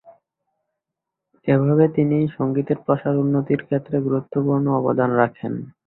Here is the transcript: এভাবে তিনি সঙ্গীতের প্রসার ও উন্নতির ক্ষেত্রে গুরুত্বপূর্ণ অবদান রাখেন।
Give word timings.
এভাবে 1.47 1.85
তিনি 1.95 2.17
সঙ্গীতের 2.37 2.77
প্রসার 2.85 3.13
ও 3.15 3.21
উন্নতির 3.21 3.61
ক্ষেত্রে 3.67 3.95
গুরুত্বপূর্ণ 4.05 4.65
অবদান 4.79 5.09
রাখেন। 5.19 5.53